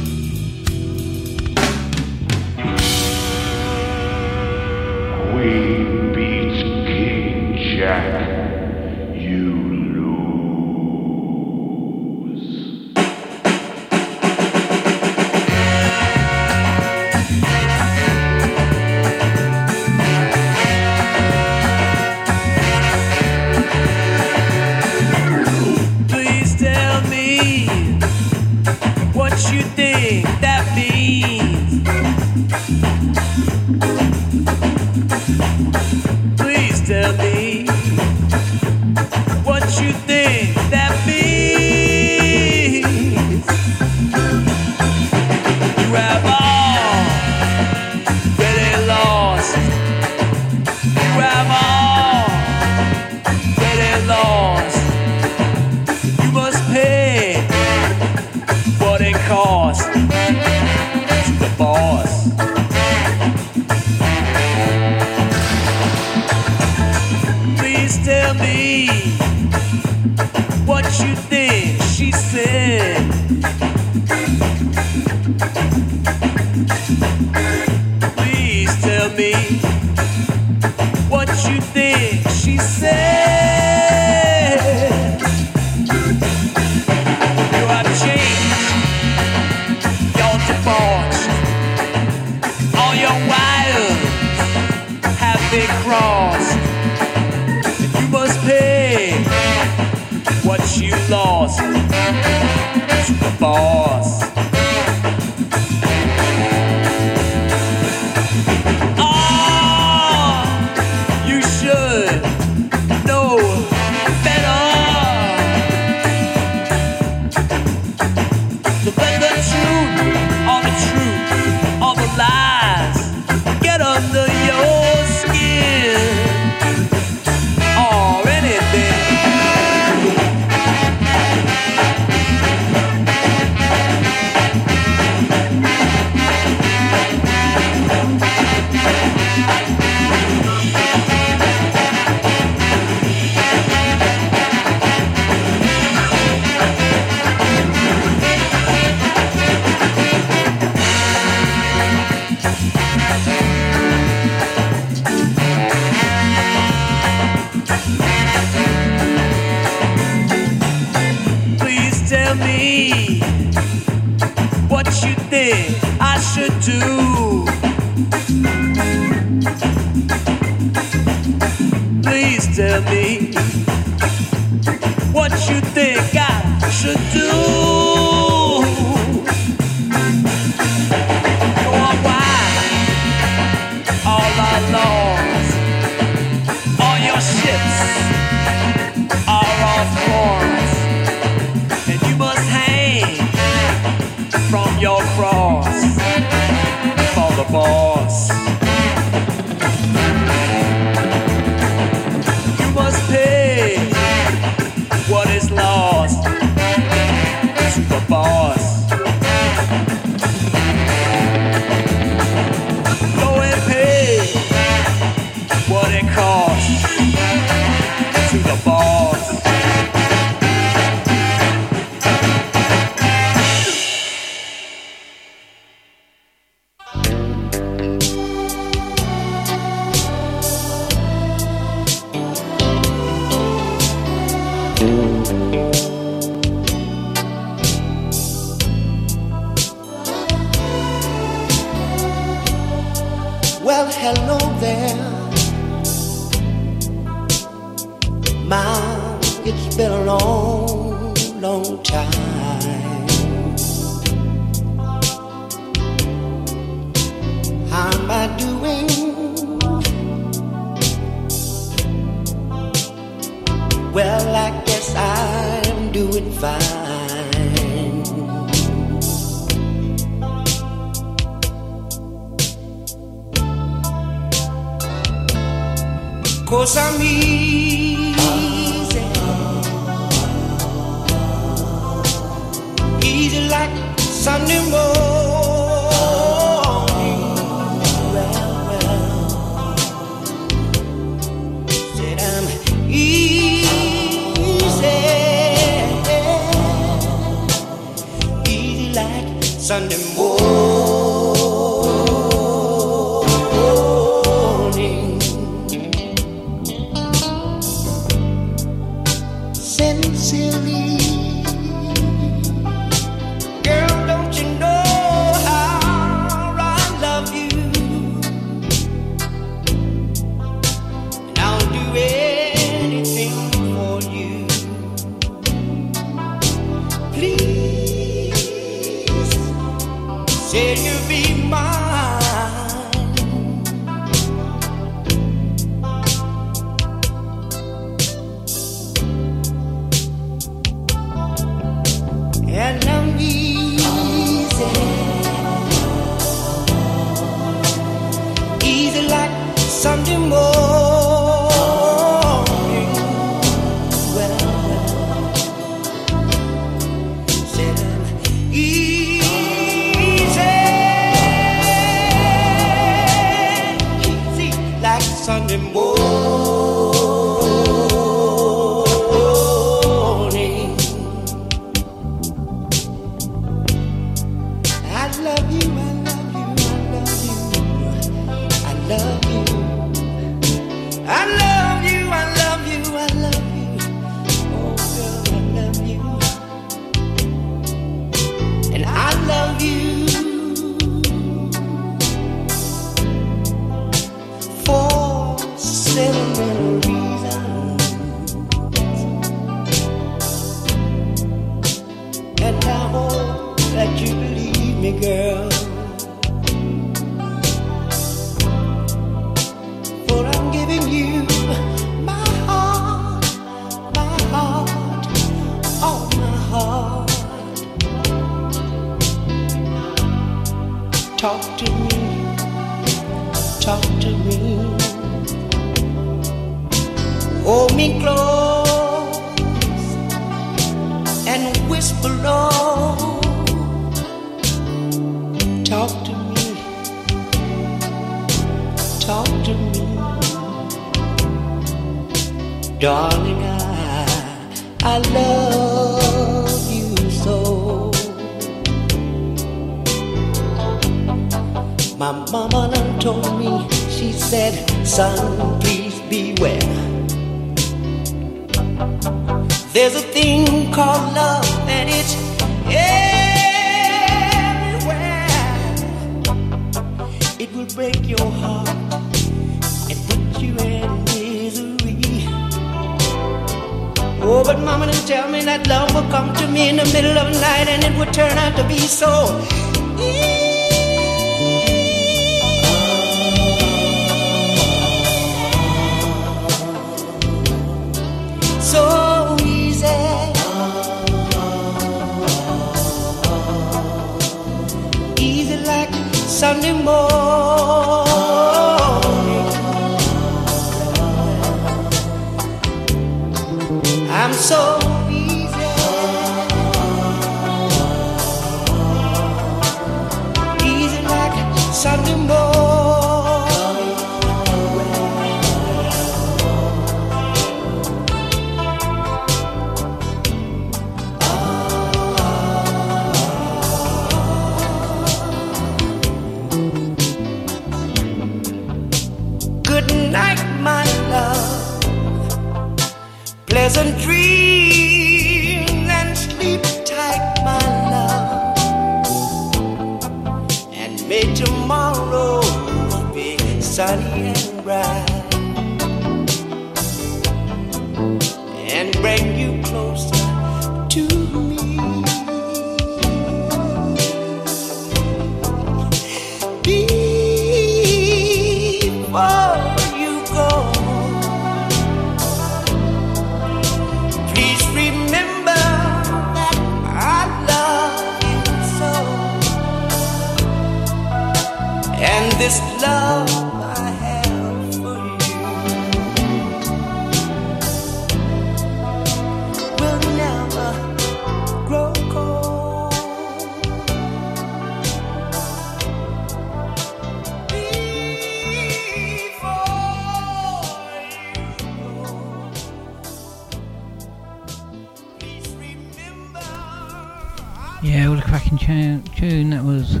Yeah, 597.82 598.10
what 598.10 598.20
a 598.20 598.22
cracking 598.22 598.58
tune. 598.58 599.50
That 599.50 599.64
was 599.64 600.00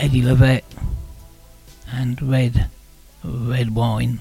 Eddie 0.00 0.22
Lovett 0.22 0.64
and 1.92 2.20
Red, 2.20 2.68
Red 3.22 3.72
Wine. 3.72 4.20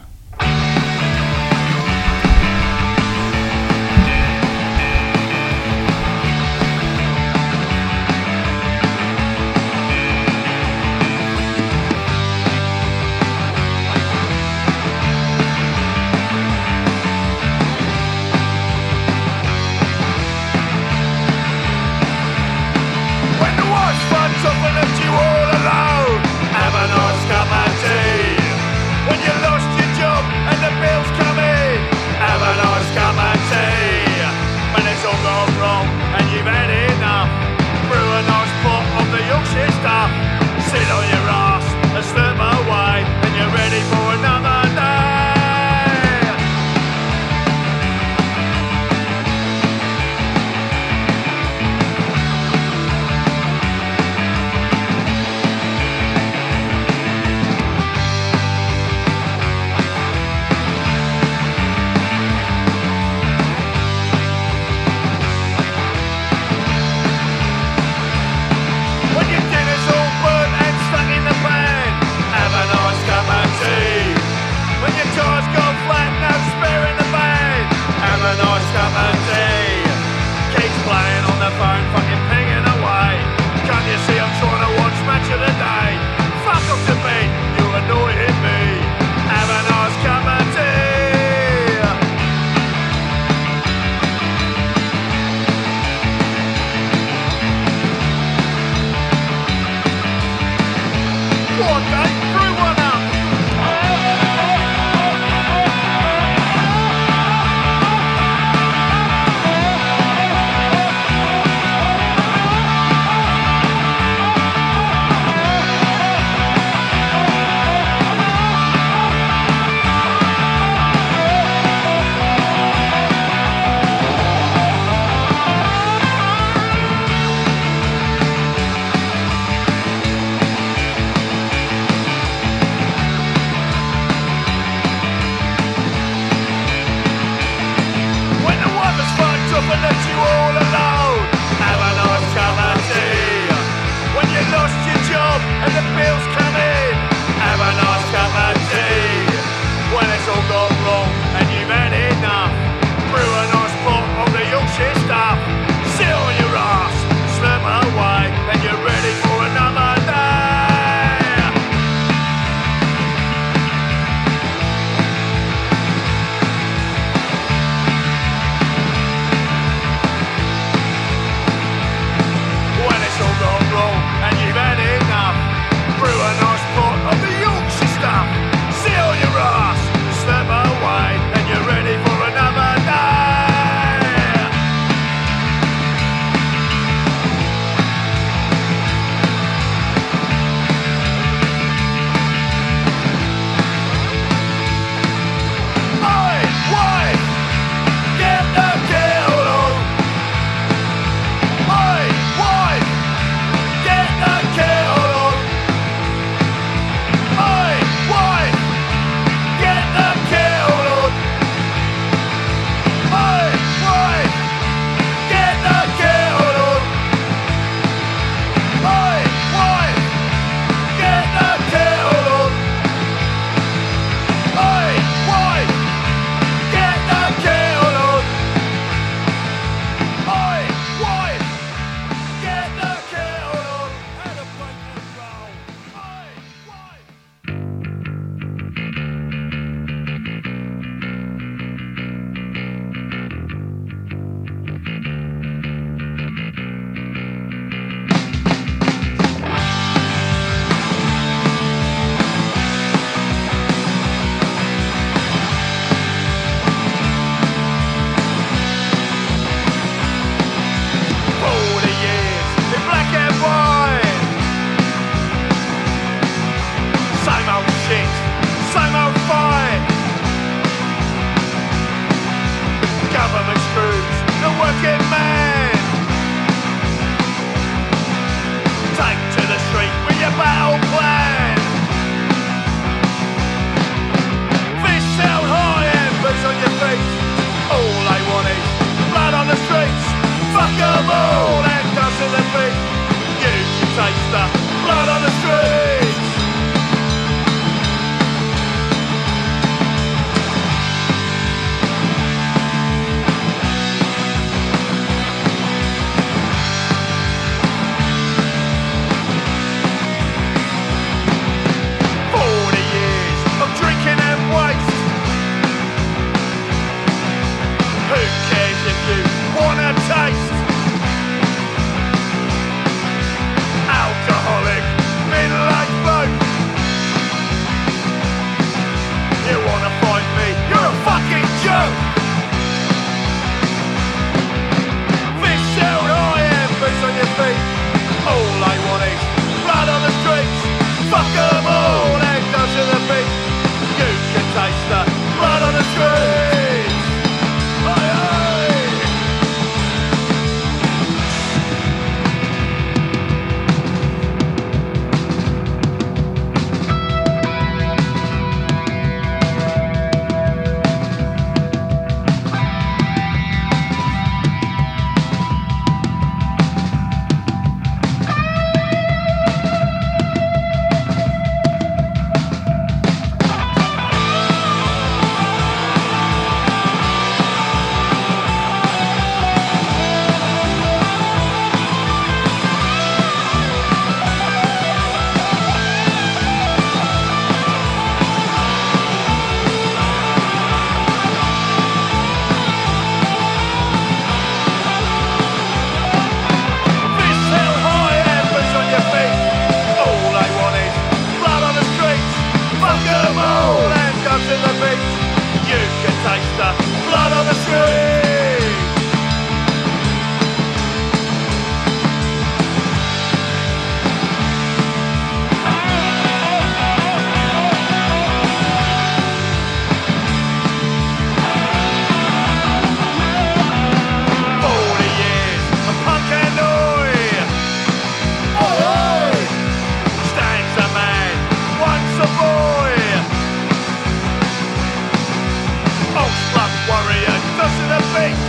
themselves 437.60 437.80
in 437.84 437.90
the 437.91 438.02
feet. 438.15 438.40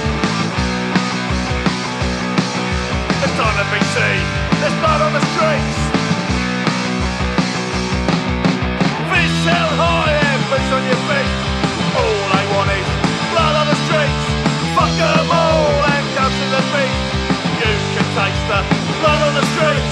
It's 3.23 3.35
time 3.35 3.57
to 3.59 3.67
be 3.75 3.81
seen. 3.91 4.23
There's 4.61 4.77
blood 4.79 5.01
on 5.03 5.13
the 5.19 5.25
streets. 5.35 5.79
Fish 9.11 9.37
held 9.51 9.75
high, 9.83 10.15
and 10.15 10.27
everybody's 10.31 10.73
on 10.79 10.83
your 10.87 11.03
feet. 11.11 11.33
All 11.99 12.29
I 12.39 12.43
want 12.55 12.71
is 12.71 12.89
blood 13.35 13.55
on 13.59 13.67
the 13.67 13.79
streets. 13.87 14.25
Fuck 14.79 14.93
them 14.95 15.27
all, 15.27 15.75
handcuffs 15.91 16.39
in 16.47 16.51
the 16.55 16.63
feet. 16.71 16.95
You 17.61 17.73
can 17.95 18.07
taste 18.15 18.45
the 18.47 18.61
blood 19.03 19.21
on 19.27 19.33
the 19.35 19.45
streets. 19.55 19.90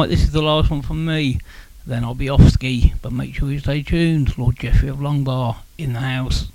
right, 0.00 0.08
this 0.08 0.22
is 0.22 0.32
the 0.32 0.42
last 0.42 0.70
one 0.70 0.82
from 0.82 1.04
me. 1.04 1.38
Then 1.86 2.04
I'll 2.04 2.14
be 2.14 2.28
off 2.28 2.48
ski, 2.48 2.94
but 3.02 3.12
make 3.12 3.34
sure 3.34 3.50
you 3.50 3.58
stay 3.58 3.82
tuned. 3.82 4.38
Lord 4.38 4.58
Jeffrey 4.58 4.88
of 4.88 4.98
Longbar 4.98 5.56
in 5.76 5.92
the 5.92 6.00
house. 6.00 6.48